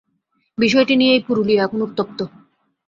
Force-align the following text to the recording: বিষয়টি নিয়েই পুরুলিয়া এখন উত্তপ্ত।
বিষয়টি 0.57 0.93
নিয়েই 0.95 1.21
পুরুলিয়া 1.27 1.61
এখন 1.65 1.79
উত্তপ্ত। 1.81 2.19